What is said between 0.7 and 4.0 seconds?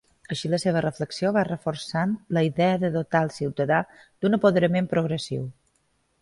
reflexió va reforçant la idea de dotar el ciutadà